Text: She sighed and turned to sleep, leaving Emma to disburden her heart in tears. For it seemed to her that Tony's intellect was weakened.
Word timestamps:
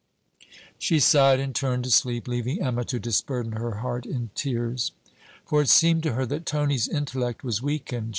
She 0.79 0.99
sighed 0.99 1.39
and 1.39 1.53
turned 1.53 1.83
to 1.83 1.91
sleep, 1.91 2.27
leaving 2.27 2.59
Emma 2.59 2.83
to 2.85 2.97
disburden 2.99 3.51
her 3.51 3.81
heart 3.81 4.07
in 4.07 4.31
tears. 4.33 4.93
For 5.45 5.61
it 5.61 5.69
seemed 5.69 6.01
to 6.01 6.13
her 6.13 6.25
that 6.25 6.47
Tony's 6.47 6.87
intellect 6.87 7.43
was 7.43 7.61
weakened. 7.61 8.09